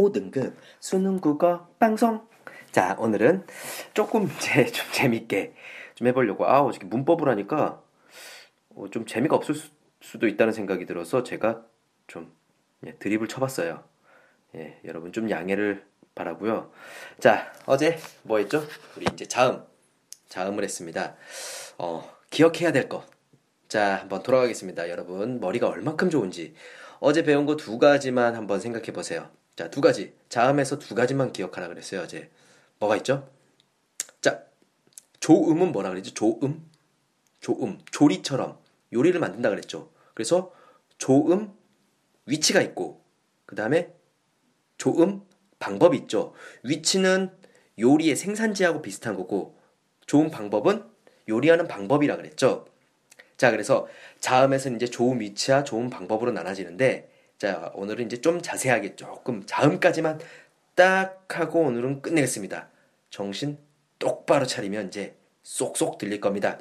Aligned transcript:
5등급 0.00 0.54
수능 0.80 1.20
국어 1.20 1.68
방송. 1.78 2.26
자, 2.72 2.96
오늘은 2.98 3.46
조금 3.92 4.28
이제 4.38 4.64
좀 4.66 4.86
재밌게 4.92 5.54
좀 5.94 6.06
해보려고. 6.06 6.46
아, 6.46 6.60
어저께 6.62 6.86
문법을 6.86 7.28
하니까 7.28 7.82
어, 8.74 8.88
좀 8.90 9.04
재미가 9.04 9.36
없을 9.36 9.54
수, 9.54 9.70
수도 10.00 10.26
있다는 10.26 10.52
생각이 10.52 10.86
들어서 10.86 11.22
제가 11.22 11.64
좀 12.06 12.32
예, 12.86 12.94
드립을 12.94 13.28
쳐봤어요. 13.28 13.84
예, 14.54 14.80
여러분 14.84 15.12
좀 15.12 15.28
양해를 15.30 15.84
바라고요. 16.14 16.72
자, 17.18 17.52
어제 17.66 17.98
뭐 18.22 18.38
했죠? 18.38 18.62
우리 18.96 19.06
이제 19.12 19.26
자음, 19.26 19.62
자음을 20.28 20.64
했습니다. 20.64 21.16
어, 21.78 22.10
기억해야 22.30 22.72
될 22.72 22.88
것. 22.88 23.04
자, 23.68 23.96
한번 23.96 24.22
돌아가겠습니다. 24.22 24.88
여러분 24.88 25.40
머리가 25.40 25.68
얼만큼 25.68 26.10
좋은지 26.10 26.54
어제 27.00 27.22
배운 27.22 27.46
거 27.46 27.56
두 27.56 27.78
가지만 27.78 28.34
한번 28.34 28.60
생각해 28.60 28.92
보세요. 28.92 29.30
자, 29.60 29.70
두 29.70 29.82
가지. 29.82 30.14
자음에서 30.30 30.78
두 30.78 30.94
가지만 30.94 31.34
기억하라 31.34 31.68
그랬어요, 31.68 32.00
어제. 32.00 32.30
뭐가 32.78 32.96
있죠? 32.96 33.28
자, 34.22 34.42
조음은 35.20 35.70
뭐라 35.72 35.90
그랬죠? 35.90 36.14
조음? 36.14 36.66
조음. 37.40 37.78
조리처럼 37.90 38.58
요리를 38.94 39.20
만든다 39.20 39.50
그랬죠. 39.50 39.92
그래서 40.14 40.50
조음 40.96 41.52
위치가 42.24 42.62
있고, 42.62 43.04
그 43.44 43.54
다음에 43.54 43.92
조음 44.78 45.26
방법이 45.58 45.98
있죠. 45.98 46.32
위치는 46.62 47.30
요리의 47.78 48.16
생산지하고 48.16 48.80
비슷한 48.80 49.14
거고, 49.14 49.58
좋은 50.06 50.30
방법은 50.30 50.86
요리하는 51.28 51.68
방법이라 51.68 52.16
그랬죠. 52.16 52.66
자, 53.36 53.50
그래서 53.50 53.88
자음에서는 54.20 54.76
이제 54.76 54.86
좋은 54.86 55.20
위치와 55.20 55.64
좋은 55.64 55.90
방법으로 55.90 56.32
나눠지는데, 56.32 57.09
자, 57.40 57.72
오늘은 57.74 58.04
이제 58.04 58.20
좀 58.20 58.42
자세하게 58.42 58.96
조금 58.96 59.46
자음까지만 59.46 60.20
딱 60.74 61.24
하고 61.30 61.60
오늘은 61.60 62.02
끝내겠습니다. 62.02 62.68
정신 63.08 63.56
똑바로 63.98 64.44
차리면 64.44 64.88
이제 64.88 65.16
쏙쏙 65.42 65.96
들릴 65.96 66.20
겁니다. 66.20 66.58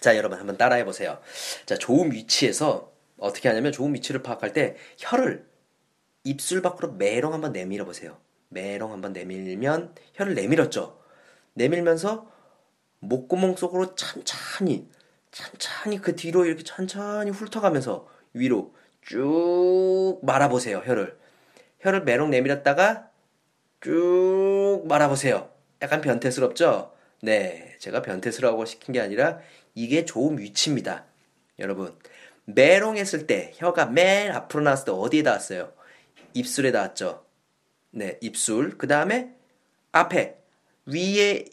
자, 0.00 0.16
여러분 0.16 0.38
한번 0.38 0.56
따라해 0.56 0.86
보세요. 0.86 1.20
자, 1.66 1.76
좋은 1.76 2.10
위치에서 2.10 2.90
어떻게 3.18 3.50
하냐면 3.50 3.70
좋은 3.70 3.92
위치를 3.92 4.22
파악할 4.22 4.54
때 4.54 4.76
혀를 4.96 5.46
입술 6.24 6.62
밖으로 6.62 6.92
메롱 6.92 7.34
한번 7.34 7.52
내밀어 7.52 7.84
보세요. 7.84 8.16
메롱 8.48 8.92
한번 8.92 9.12
내밀면 9.12 9.94
혀를 10.14 10.34
내밀었죠. 10.34 11.02
내밀면서 11.52 12.32
목구멍 13.00 13.56
속으로 13.56 13.94
천천히 13.94 14.88
천천히 15.32 16.00
그 16.00 16.16
뒤로 16.16 16.46
이렇게 16.46 16.62
천천히 16.62 17.30
훑어가면서 17.30 18.08
위로 18.32 18.74
쭉 19.02 20.20
말아보세요, 20.22 20.78
혀를. 20.84 21.18
혀를 21.80 22.04
메롱 22.04 22.30
내밀었다가 22.30 23.10
쭉 23.80 24.82
말아보세요. 24.86 25.50
약간 25.82 26.00
변태스럽죠? 26.00 26.92
네, 27.22 27.76
제가 27.78 28.02
변태스러워 28.02 28.64
시킨 28.64 28.92
게 28.92 29.00
아니라 29.00 29.40
이게 29.74 30.04
좋은 30.04 30.38
위치입니다. 30.38 31.04
여러분, 31.58 31.96
메롱 32.44 32.96
했을 32.96 33.26
때 33.26 33.52
혀가 33.56 33.86
맨 33.86 34.32
앞으로 34.32 34.62
나왔을 34.64 34.86
때 34.86 34.92
어디에 34.92 35.22
닿았어요? 35.22 35.72
입술에 36.34 36.72
닿았죠? 36.72 37.24
네, 37.90 38.18
입술. 38.20 38.78
그 38.78 38.86
다음에 38.86 39.34
앞에, 39.92 40.36
위에, 40.86 41.44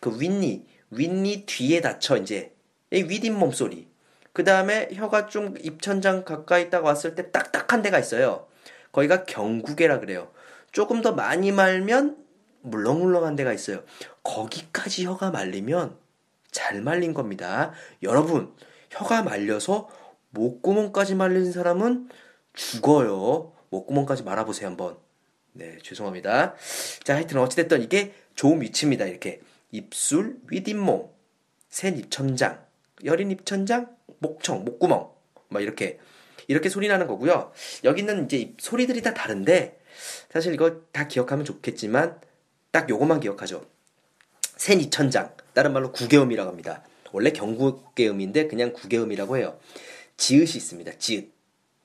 그 0.00 0.20
윗니, 0.20 0.66
윗니 0.90 1.44
뒤에 1.46 1.80
닿죠, 1.80 2.16
이제. 2.16 2.54
이 2.92 3.02
윗잇몸 3.02 3.52
소리. 3.52 3.88
그 4.34 4.42
다음에 4.42 4.88
혀가 4.92 5.28
좀 5.28 5.54
입천장 5.60 6.24
가까이 6.24 6.68
딱 6.68 6.84
왔을 6.84 7.14
때 7.14 7.30
딱딱한 7.30 7.82
데가 7.82 8.00
있어요. 8.00 8.48
거기가 8.90 9.24
경구개라 9.24 10.00
그래요. 10.00 10.30
조금 10.72 11.02
더 11.02 11.12
많이 11.12 11.52
말면 11.52 12.18
물렁물렁한 12.62 13.36
데가 13.36 13.52
있어요. 13.52 13.84
거기까지 14.24 15.06
혀가 15.06 15.30
말리면 15.30 15.96
잘 16.50 16.82
말린 16.82 17.14
겁니다. 17.14 17.72
여러분, 18.02 18.52
혀가 18.90 19.22
말려서 19.22 19.88
목구멍까지 20.30 21.14
말린 21.14 21.52
사람은 21.52 22.08
죽어요. 22.54 23.52
목구멍까지 23.70 24.24
말아보세요, 24.24 24.66
한번. 24.66 24.96
네, 25.52 25.78
죄송합니다. 25.80 26.54
자, 27.04 27.14
하여튼 27.14 27.38
어찌됐든 27.38 27.82
이게 27.82 28.14
좋은 28.34 28.60
위치입니다. 28.60 29.04
이렇게. 29.04 29.40
입술, 29.70 30.40
윗잇몸, 30.48 31.08
센 31.68 31.96
입천장, 31.96 32.64
여린 33.04 33.30
입천장, 33.30 33.96
목청, 34.18 34.64
목구멍. 34.64 35.10
막 35.48 35.62
이렇게. 35.62 35.98
이렇게 36.46 36.68
소리 36.68 36.88
나는 36.88 37.06
거고요. 37.06 37.52
여기는 37.84 38.26
이제 38.26 38.54
소리들이 38.58 39.02
다 39.02 39.14
다른데, 39.14 39.80
사실 40.30 40.52
이거 40.54 40.82
다 40.92 41.08
기억하면 41.08 41.44
좋겠지만, 41.44 42.20
딱 42.70 42.88
요것만 42.90 43.20
기억하죠. 43.20 43.64
센 44.56 44.80
입천장. 44.80 45.34
다른 45.52 45.72
말로 45.72 45.92
구개음이라고 45.92 46.50
합니다. 46.50 46.84
원래 47.12 47.30
경구개음인데 47.30 48.48
그냥 48.48 48.72
구개음이라고 48.72 49.36
해요. 49.36 49.58
지읒이 50.16 50.56
있습니다. 50.56 50.98
지읒. 50.98 51.32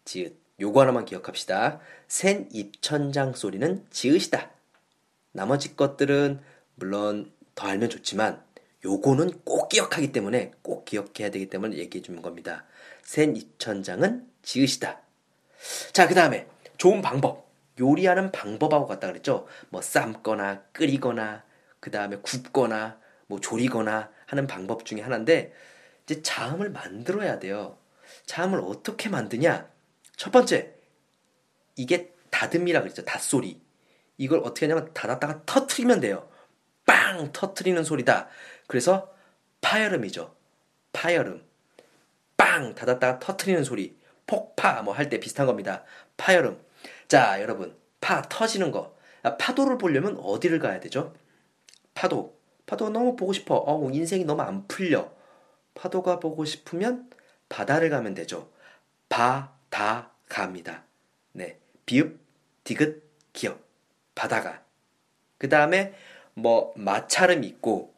지읒. 0.05 0.33
요거 0.59 0.81
하나만 0.81 1.05
기억합시다. 1.05 1.79
센 2.07 2.49
입천장 2.51 3.33
소리는 3.33 3.85
지읒이다. 3.91 4.49
나머지 5.31 5.75
것들은 5.75 6.41
물론 6.75 7.31
더 7.53 7.67
알면 7.67 7.89
좋지만 7.89 8.43
요거는 8.85 9.41
꼭 9.43 9.69
기억하기 9.69 10.11
때문에 10.11 10.51
꼭 10.61 10.85
기억해야 10.85 11.31
되기 11.31 11.49
때문에 11.49 11.77
얘기해 11.77 12.01
주는 12.01 12.21
겁니다. 12.21 12.65
센 13.03 13.35
입천장은 13.35 14.27
지읒이다. 14.41 15.01
자, 15.91 16.07
그 16.07 16.15
다음에 16.15 16.47
좋은 16.77 17.01
방법. 17.01 17.49
요리하는 17.79 18.31
방법하고 18.31 18.87
같다 18.87 19.07
그랬죠? 19.07 19.47
뭐 19.69 19.81
삶거나 19.81 20.63
끓이거나 20.73 21.43
그 21.79 21.91
다음에 21.91 22.17
굽거나 22.17 22.99
뭐 23.27 23.39
조리거나 23.39 24.11
하는 24.25 24.47
방법 24.47 24.85
중에 24.85 25.01
하나인데 25.01 25.53
이제 26.03 26.21
자음을 26.21 26.71
만들어야 26.71 27.39
돼요. 27.39 27.77
자음을 28.25 28.59
어떻게 28.59 29.09
만드냐? 29.09 29.69
첫 30.17 30.31
번째 30.31 30.73
이게 31.75 32.13
다듬이라 32.29 32.81
그랬죠. 32.81 33.05
닷소리. 33.05 33.61
이걸 34.17 34.39
어떻게 34.39 34.65
하냐면 34.65 34.93
닫았다가 34.93 35.43
터트리면 35.45 36.01
돼요. 36.01 36.28
빵 36.89 37.31
터트리는 37.31 37.83
소리다. 37.83 38.29
그래서 38.65 39.13
파열음이죠. 39.61 40.33
파열음. 40.91 41.45
빵 42.35 42.73
닫았다가 42.73 43.19
터트리는 43.19 43.63
소리. 43.63 43.95
폭파 44.25 44.81
뭐 44.81 44.95
할 44.95 45.07
때 45.09 45.19
비슷한 45.19 45.45
겁니다. 45.45 45.83
파열음. 46.17 46.59
자, 47.07 47.39
여러분. 47.41 47.77
파 48.01 48.23
터지는 48.23 48.71
거. 48.71 48.97
파도를 49.37 49.77
보려면 49.77 50.17
어디를 50.17 50.57
가야 50.57 50.79
되죠? 50.79 51.13
파도. 51.93 52.39
파도 52.65 52.89
너무 52.89 53.15
보고 53.15 53.33
싶어. 53.33 53.63
어, 53.67 53.89
인생이 53.91 54.25
너무 54.25 54.41
안 54.41 54.67
풀려. 54.67 55.11
파도가 55.75 56.19
보고 56.19 56.43
싶으면 56.43 57.07
바다를 57.49 57.89
가면 57.91 58.15
되죠. 58.15 58.49
바다 59.09 60.11
갑니다. 60.27 60.85
네. 61.33 61.59
비읍, 61.85 62.19
디귿, 62.63 63.03
기역. 63.33 63.63
바다가. 64.15 64.63
그 65.37 65.49
다음에 65.49 65.93
뭐 66.41 66.73
마찰음이 66.75 67.45
있고 67.47 67.93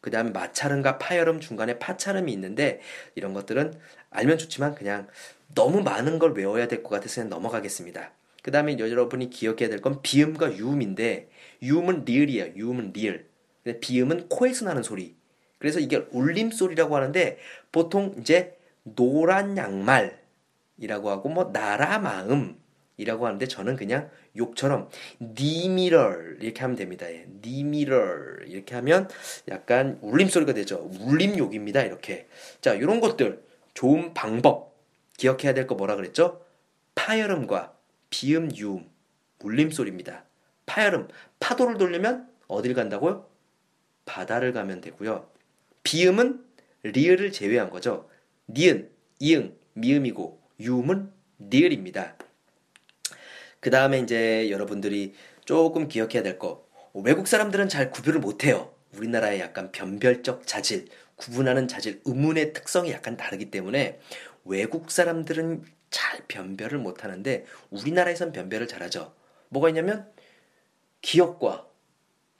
그 0.00 0.10
다음에 0.10 0.30
마찰음과 0.30 0.98
파열음 0.98 1.40
중간에 1.40 1.78
파찰음이 1.78 2.32
있는데 2.32 2.80
이런 3.14 3.32
것들은 3.34 3.74
알면 4.10 4.38
좋지만 4.38 4.74
그냥 4.74 5.08
너무 5.54 5.82
많은 5.82 6.18
걸 6.18 6.32
외워야 6.34 6.68
될 6.68 6.82
것 6.82 6.90
같아서 6.90 7.16
그냥 7.16 7.30
넘어가겠습니다. 7.30 8.12
그 8.42 8.50
다음에 8.52 8.78
여러분이 8.78 9.30
기억해야 9.30 9.68
될 9.68 9.80
건 9.80 10.00
비음과 10.02 10.56
유음인데 10.56 11.28
유음은 11.62 12.04
리을이에요. 12.04 12.54
유음은 12.56 12.92
리을. 12.94 13.26
근데 13.64 13.80
비음은 13.80 14.28
코에서 14.28 14.64
나는 14.66 14.82
소리. 14.84 15.16
그래서 15.58 15.80
이게 15.80 16.06
울림 16.12 16.50
소리라고 16.52 16.94
하는데 16.94 17.38
보통 17.72 18.14
이제 18.20 18.56
노란 18.84 19.56
양말이라고 19.56 21.10
하고 21.10 21.28
뭐 21.28 21.50
나라 21.52 21.98
마음 21.98 22.56
이라고 22.96 23.26
하는데 23.26 23.46
저는 23.46 23.76
그냥 23.76 24.10
욕처럼 24.36 24.88
니미럴 25.20 26.38
이렇게 26.40 26.60
하면 26.62 26.76
됩니다. 26.76 27.10
예. 27.10 27.26
니미럴 27.42 28.44
이렇게 28.48 28.74
하면 28.76 29.08
약간 29.48 29.98
울림 30.02 30.28
소리가 30.28 30.54
되죠. 30.54 30.90
울림 31.00 31.36
욕입니다. 31.38 31.82
이렇게. 31.82 32.26
자, 32.60 32.74
이런 32.74 33.00
것들 33.00 33.42
좋은 33.74 34.14
방법 34.14 34.74
기억해야 35.18 35.54
될 35.54 35.66
거 35.66 35.74
뭐라 35.74 35.96
그랬죠? 35.96 36.42
파열음과 36.94 37.74
비음 38.10 38.54
유음 38.54 38.88
울림 39.42 39.70
소리입니다. 39.70 40.24
파열음, 40.66 41.08
파도를 41.40 41.78
돌리면 41.78 42.28
어딜 42.48 42.74
간다고요? 42.74 43.26
바다를 44.04 44.52
가면 44.52 44.80
되고요. 44.80 45.28
비음은 45.82 46.44
리을을 46.82 47.32
제외한 47.32 47.70
거죠. 47.70 48.08
니은, 48.48 48.90
이응, 49.20 49.54
미음이고 49.74 50.40
유음은 50.60 51.10
리을입니다. 51.38 52.16
그 53.66 53.70
다음에 53.70 53.98
이제 53.98 54.48
여러분들이 54.48 55.12
조금 55.44 55.88
기억해야 55.88 56.22
될 56.22 56.38
거. 56.38 56.64
외국 56.94 57.26
사람들은 57.26 57.68
잘 57.68 57.90
구별을 57.90 58.20
못해요. 58.20 58.72
우리나라의 58.94 59.40
약간 59.40 59.72
변별적 59.72 60.46
자질, 60.46 60.86
구분하는 61.16 61.66
자질, 61.66 62.00
의문의 62.04 62.52
특성이 62.52 62.92
약간 62.92 63.16
다르기 63.16 63.50
때문에 63.50 63.98
외국 64.44 64.92
사람들은 64.92 65.64
잘 65.90 66.20
변별을 66.28 66.78
못하는데 66.78 67.44
우리나라에선 67.70 68.30
변별을 68.30 68.68
잘하죠. 68.68 69.12
뭐가 69.48 69.70
있냐면 69.70 70.08
기역과 71.02 71.66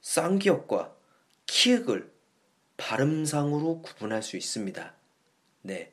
쌍기역과 0.02 0.94
키읔을 1.46 2.08
발음상으로 2.76 3.82
구분할 3.82 4.23
수 4.23 4.37
있습니다. 4.37 4.94
네. 5.62 5.90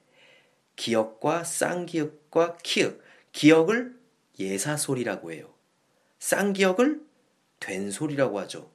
기역과 0.76 1.44
쌍기역과 1.44 2.58
키읔. 2.58 3.02
기역을 3.32 4.03
예사소리라고 4.40 5.32
해요. 5.32 5.54
쌍기역을 6.20 7.02
된소리라고 7.60 8.40
하죠. 8.42 8.72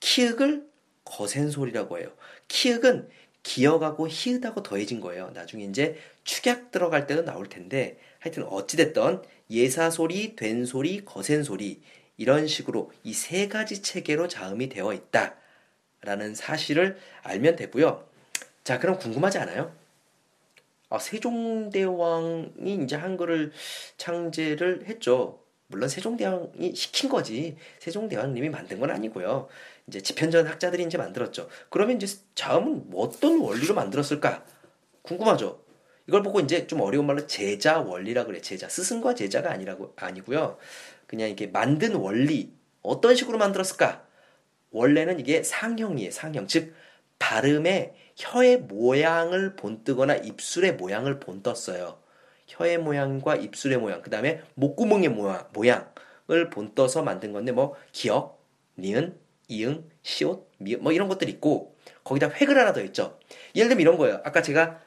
키읔을 0.00 0.66
거센소리라고 1.04 1.98
해요. 1.98 2.12
키읔은 2.48 3.08
기역하고 3.42 4.08
히읗하고 4.08 4.62
더해진 4.62 5.00
거예요. 5.00 5.30
나중에 5.30 5.64
이제 5.64 5.96
축약 6.24 6.72
들어갈 6.72 7.06
때도 7.06 7.24
나올 7.24 7.48
텐데 7.48 7.98
하여튼 8.18 8.42
어찌됐던 8.44 9.22
예사소리, 9.50 10.34
된소리, 10.34 11.04
거센소리 11.04 11.80
이런 12.16 12.46
식으로 12.48 12.90
이 13.04 13.12
세 13.12 13.46
가지 13.48 13.82
체계로 13.82 14.26
자음이 14.26 14.68
되어 14.68 14.92
있다라는 14.92 16.34
사실을 16.34 16.98
알면 17.22 17.56
되고요. 17.56 18.08
자, 18.64 18.80
그럼 18.80 18.98
궁금하지 18.98 19.38
않아요? 19.38 19.72
아, 20.88 20.98
세종대왕이 20.98 22.78
이제 22.84 22.96
한글을 22.96 23.52
창제를 23.96 24.86
했죠. 24.86 25.40
물론 25.68 25.88
세종대왕이 25.88 26.74
시킨 26.74 27.10
거지. 27.10 27.56
세종대왕님이 27.80 28.50
만든 28.50 28.78
건 28.78 28.90
아니고요. 28.90 29.48
이제 29.88 30.00
집현전 30.00 30.46
학자들이 30.46 30.84
이제 30.84 30.96
만들었죠. 30.96 31.48
그러면 31.70 31.96
이제 31.96 32.16
자음은 32.34 32.90
어떤 32.94 33.40
원리로 33.40 33.74
만들었을까? 33.74 34.44
궁금하죠. 35.02 35.64
이걸 36.08 36.22
보고 36.22 36.38
이제 36.38 36.68
좀 36.68 36.80
어려운 36.82 37.06
말로 37.06 37.26
제자 37.26 37.80
원리라 37.80 38.24
그래. 38.24 38.40
제자 38.40 38.68
스승과 38.68 39.14
제자가 39.14 39.50
아니라고 39.50 39.92
아니고요. 39.96 40.56
그냥 41.08 41.30
이게 41.30 41.48
만든 41.48 41.96
원리 41.96 42.52
어떤 42.82 43.16
식으로 43.16 43.38
만들었을까? 43.38 44.06
원래는 44.70 45.18
이게 45.18 45.42
상형이에요. 45.42 46.12
상형. 46.12 46.46
즉 46.46 46.74
발음에 47.18 47.94
혀의 48.16 48.58
모양을 48.58 49.56
본뜨거나 49.56 50.16
입술의 50.16 50.74
모양을 50.74 51.20
본떴어요. 51.20 51.98
혀의 52.46 52.78
모양과 52.78 53.36
입술의 53.36 53.78
모양, 53.78 54.02
그 54.02 54.10
다음에 54.10 54.42
목구멍의 54.54 55.10
모양, 55.10 55.48
모양을 55.52 56.50
본떠서 56.50 57.02
만든 57.02 57.32
건데 57.32 57.52
뭐 57.52 57.74
기억, 57.92 58.42
니은, 58.78 59.18
이응, 59.48 59.84
시옷, 60.02 60.48
미음 60.58 60.82
뭐 60.82 60.92
이런 60.92 61.08
것들이 61.08 61.30
있고 61.32 61.76
거기다 62.04 62.30
획을 62.30 62.56
하나 62.58 62.72
더 62.72 62.80
있죠. 62.82 63.18
예를 63.54 63.68
들면 63.68 63.80
이런 63.82 63.96
거예요. 63.98 64.20
아까 64.24 64.42
제가 64.42 64.80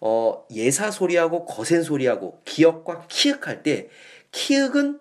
어, 0.00 0.46
예사 0.52 0.90
소리하고 0.90 1.46
거센 1.46 1.82
소리하고 1.82 2.40
기억과 2.44 3.06
키읔 3.08 3.46
할 3.46 3.62
때 3.62 3.88
키읔은 4.32 5.00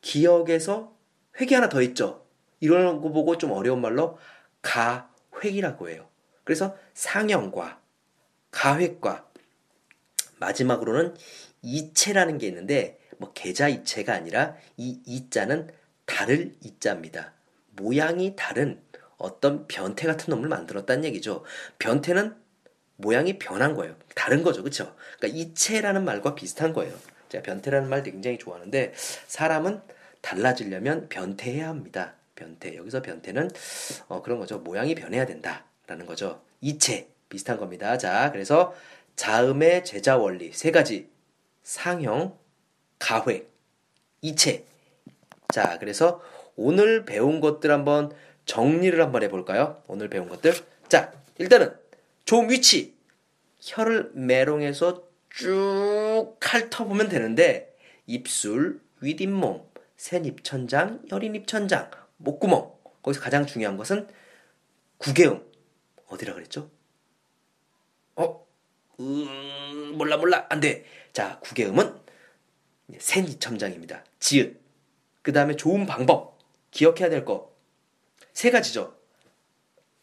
기억에서 0.00 0.94
획이 1.40 1.54
하나 1.54 1.68
더 1.68 1.80
있죠. 1.82 2.26
이런 2.60 3.00
거 3.00 3.10
보고 3.10 3.38
좀 3.38 3.52
어려운 3.52 3.80
말로 3.80 4.18
가획이라고 4.62 5.88
해요. 5.90 6.08
그래서 6.44 6.76
상형과 6.94 7.80
가획과 8.50 9.26
마지막으로는 10.38 11.14
이체라는 11.62 12.38
게 12.38 12.46
있는데 12.48 12.98
뭐 13.18 13.32
계좌 13.32 13.68
이체가 13.68 14.12
아니라 14.14 14.56
이 14.76 15.00
이자는 15.06 15.70
다를 16.04 16.54
이자입니다. 16.60 17.32
모양이 17.70 18.36
다른 18.36 18.80
어떤 19.16 19.66
변태 19.66 20.06
같은 20.06 20.30
놈을 20.30 20.48
만들었다는 20.48 21.04
얘기죠. 21.04 21.44
변태는 21.78 22.36
모양이 22.96 23.38
변한 23.38 23.74
거예요. 23.74 23.96
다른 24.14 24.42
거죠. 24.42 24.62
그렇죠? 24.62 24.94
그러니까 25.18 25.38
이체라는 25.38 26.04
말과 26.04 26.34
비슷한 26.34 26.72
거예요. 26.72 26.94
제가 27.28 27.42
변태라는 27.42 27.88
말 27.88 28.02
굉장히 28.02 28.38
좋아하는데 28.38 28.92
사람은 29.26 29.80
달라지려면 30.20 31.08
변태해야 31.08 31.68
합니다. 31.68 32.14
변태. 32.34 32.76
여기서 32.76 33.02
변태는 33.02 33.50
어, 34.08 34.22
그런 34.22 34.38
거죠. 34.38 34.58
모양이 34.58 34.94
변해야 34.94 35.26
된다 35.26 35.64
라는 35.86 36.06
거죠. 36.06 36.40
이체 36.60 37.08
비슷한 37.28 37.58
겁니다. 37.58 37.98
자, 37.98 38.30
그래서 38.32 38.74
자음의 39.16 39.84
제자 39.84 40.16
원리 40.16 40.52
세 40.52 40.70
가지 40.70 41.08
상형, 41.62 42.36
가획, 42.98 43.50
이체. 44.22 44.64
자, 45.52 45.78
그래서 45.78 46.22
오늘 46.56 47.04
배운 47.04 47.40
것들 47.40 47.70
한번 47.70 48.12
정리를 48.46 49.00
한번 49.00 49.22
해볼까요? 49.22 49.82
오늘 49.86 50.08
배운 50.08 50.28
것들. 50.28 50.54
자, 50.88 51.12
일단은 51.38 51.74
좀 52.24 52.48
위치. 52.50 52.94
혀를 53.60 54.10
메롱해서 54.14 55.04
쭉 55.30 56.36
핥아보면 56.40 57.08
되는데 57.08 57.74
입술, 58.06 58.80
윗잇몸, 59.00 59.62
센 59.96 60.24
입천장, 60.24 61.00
여린 61.10 61.34
입천장, 61.34 61.90
목구멍. 62.18 62.72
거기서 63.02 63.20
가장 63.20 63.46
중요한 63.46 63.76
것은 63.76 64.06
구개음. 64.98 65.53
어디라 66.14 66.34
그랬죠? 66.34 66.70
어? 68.16 68.46
음, 69.00 69.94
몰라 69.96 70.16
몰라 70.16 70.46
안 70.48 70.60
돼. 70.60 70.84
자, 71.12 71.38
구개음은 71.40 72.00
센입천장입니다. 72.98 74.04
지읒. 74.20 74.60
그 75.22 75.32
다음에 75.32 75.56
좋은 75.56 75.86
방법. 75.86 76.38
기억해야 76.70 77.08
될 77.08 77.24
거. 77.24 77.54
세 78.32 78.50
가지죠. 78.50 78.96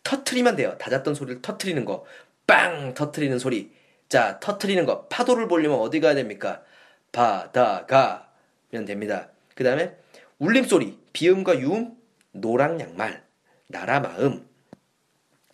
터트리면 0.04 0.56
돼요. 0.56 0.78
닫았던 0.78 1.16
소리를 1.16 1.42
터트리는 1.42 1.86
거. 1.86 2.06
빵! 2.48 2.94
터트리는 2.94 3.38
소리. 3.40 3.72
자, 4.10 4.40
터트리는 4.40 4.86
거. 4.86 5.08
파도를 5.08 5.48
보려면 5.48 5.80
어디 5.80 6.00
가야 6.00 6.16
됩니까? 6.16 6.63
바다가면 7.12 8.86
됩니다. 8.86 9.30
그 9.56 9.63
다음에 9.63 9.96
울림 10.40 10.66
소리. 10.66 10.98
비음과 11.13 11.60
유음. 11.60 11.96
노랑 12.31 12.80
양말. 12.80 13.24
나라 13.68 14.00
마음. 14.00 14.48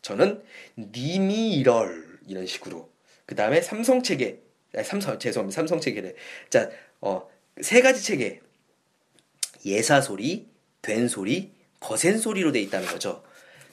저는 0.08 0.42
님이 0.78 1.56
이럴 1.56 2.18
이런 2.28 2.46
식으로. 2.46 2.90
그 3.26 3.36
다음에 3.36 3.62
삼성 3.62 4.02
체계. 4.02 4.42
삼성 4.86 5.20
죄송합니다. 5.20 5.54
삼성 5.54 5.82
체계래. 5.82 6.14
자, 6.50 6.70
어, 7.02 7.30
세 7.60 7.82
가지 7.82 8.02
체계. 8.02 8.40
예사 9.66 10.00
소리, 10.00 10.48
된 10.82 11.10
소리, 11.10 11.52
거센 11.82 12.18
소리로 12.18 12.54
돼 12.54 12.62
있다는 12.62 12.88
거죠. 12.88 13.22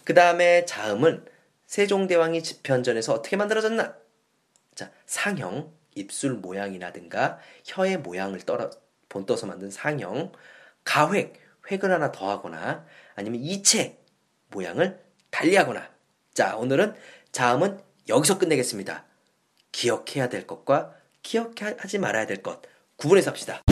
그 0.02 0.12
다음에 0.12 0.64
자음은 0.64 1.24
세종대왕이 1.66 2.42
집현전에서 2.42 3.12
어떻게 3.12 3.36
만들어졌나? 3.36 3.96
자, 4.74 4.90
상형, 5.06 5.72
입술 5.94 6.32
모양이라든가 6.34 7.38
혀의 7.64 7.98
모양을 7.98 8.40
떨어, 8.40 8.70
본떠서 9.08 9.46
만든 9.46 9.70
상형, 9.70 10.32
가획, 10.82 11.34
획을 11.70 11.92
하나 11.92 12.10
더하거나 12.10 12.84
아니면 13.14 13.40
이체, 13.40 14.00
모양을 14.50 15.00
달리하거나. 15.30 15.93
자, 16.34 16.56
오늘은 16.56 16.94
자음은 17.30 17.78
여기서 18.08 18.38
끝내겠습니다. 18.38 19.04
기억해야 19.72 20.28
될 20.28 20.46
것과 20.46 20.92
기억하지 21.22 21.98
말아야 21.98 22.26
될 22.26 22.42
것 22.42 22.60
구분해서 22.96 23.30
합시다. 23.30 23.62